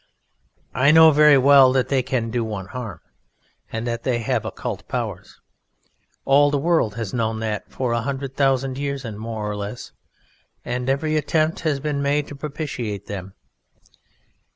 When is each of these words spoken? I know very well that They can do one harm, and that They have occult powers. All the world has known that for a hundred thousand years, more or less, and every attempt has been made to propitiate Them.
I 0.73 0.89
know 0.89 1.11
very 1.11 1.37
well 1.37 1.71
that 1.73 1.89
They 1.89 2.01
can 2.01 2.31
do 2.31 2.43
one 2.43 2.65
harm, 2.65 3.01
and 3.71 3.85
that 3.85 4.01
They 4.01 4.17
have 4.17 4.45
occult 4.45 4.87
powers. 4.87 5.39
All 6.25 6.49
the 6.49 6.57
world 6.57 6.95
has 6.95 7.13
known 7.13 7.39
that 7.41 7.69
for 7.71 7.93
a 7.93 8.01
hundred 8.01 8.35
thousand 8.35 8.79
years, 8.79 9.05
more 9.05 9.47
or 9.47 9.55
less, 9.55 9.91
and 10.65 10.89
every 10.89 11.17
attempt 11.17 11.59
has 11.59 11.79
been 11.79 12.01
made 12.01 12.27
to 12.29 12.35
propitiate 12.35 13.05
Them. 13.05 13.35